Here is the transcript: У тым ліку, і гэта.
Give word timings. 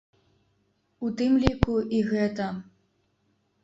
У 1.05 1.13
тым 1.21 1.37
ліку, 1.45 1.79
і 1.99 2.03
гэта. 2.11 2.53